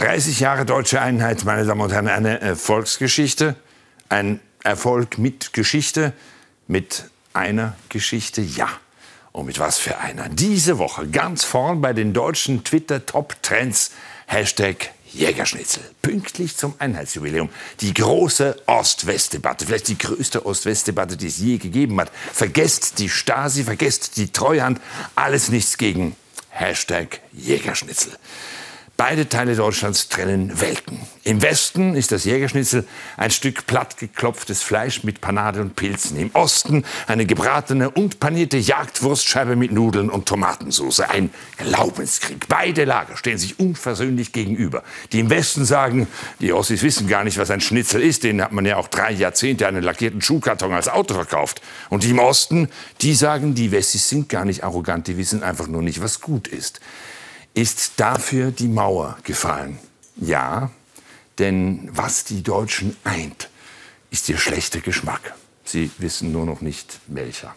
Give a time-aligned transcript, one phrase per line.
[0.00, 3.54] 30 Jahre deutsche Einheit, meine Damen und Herren, eine Erfolgsgeschichte,
[4.08, 6.14] ein Erfolg mit Geschichte,
[6.68, 8.70] mit einer Geschichte, ja.
[9.32, 10.30] Und mit was für einer?
[10.30, 13.90] Diese Woche ganz vorn bei den deutschen Twitter-Top-Trends.
[14.26, 15.82] Hashtag Jägerschnitzel.
[16.00, 17.50] Pünktlich zum Einheitsjubiläum.
[17.80, 19.66] Die große Ost-West-Debatte.
[19.66, 22.10] Vielleicht die größte Ost-West-Debatte, die es je gegeben hat.
[22.32, 24.80] Vergesst die Stasi, vergesst die Treuhand.
[25.14, 26.16] Alles nichts gegen
[26.48, 28.12] Hashtag Jägerschnitzel.
[29.00, 31.00] Beide Teile Deutschlands trennen Welten.
[31.24, 32.86] Im Westen ist das Jägerschnitzel
[33.16, 36.18] ein Stück plattgeklopftes Fleisch mit Panade und Pilzen.
[36.18, 41.00] Im Osten eine gebratene und panierte Jagdwurstscheibe mit Nudeln und Tomatensauce.
[41.00, 42.46] Ein Glaubenskrieg.
[42.46, 44.84] Beide Lager stehen sich unversöhnlich gegenüber.
[45.12, 46.06] Die im Westen sagen,
[46.38, 48.22] die Ossis wissen gar nicht, was ein Schnitzel ist.
[48.22, 51.62] Denen hat man ja auch drei Jahrzehnte einen lackierten Schuhkarton als Auto verkauft.
[51.88, 52.68] Und die im Osten,
[53.00, 55.06] die sagen, die Wessis sind gar nicht arrogant.
[55.06, 56.82] Die wissen einfach nur nicht, was gut ist.
[57.60, 59.78] Ist dafür die Mauer gefallen?
[60.16, 60.70] Ja,
[61.38, 63.50] denn was die Deutschen eint,
[64.10, 65.34] ist ihr schlechter Geschmack.
[65.62, 67.54] Sie wissen nur noch nicht welcher.